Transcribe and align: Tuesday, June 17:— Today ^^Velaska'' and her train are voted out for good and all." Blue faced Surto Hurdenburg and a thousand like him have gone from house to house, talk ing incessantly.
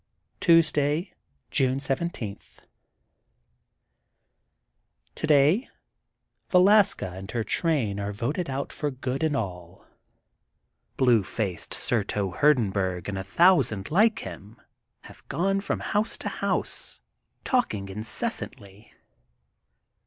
Tuesday, 0.39 1.13
June 1.51 1.79
17:— 1.79 2.39
Today 5.15 5.69
^^Velaska'' 6.51 7.15
and 7.15 7.29
her 7.29 7.43
train 7.43 7.99
are 7.99 8.11
voted 8.11 8.49
out 8.49 8.73
for 8.73 8.89
good 8.89 9.21
and 9.21 9.37
all." 9.37 9.85
Blue 10.97 11.21
faced 11.21 11.73
Surto 11.73 12.35
Hurdenburg 12.35 13.09
and 13.09 13.17
a 13.19 13.23
thousand 13.23 13.91
like 13.91 14.17
him 14.21 14.59
have 15.01 15.21
gone 15.27 15.61
from 15.61 15.79
house 15.81 16.17
to 16.17 16.29
house, 16.29 16.99
talk 17.43 17.71
ing 17.75 17.87
incessantly. 17.87 18.91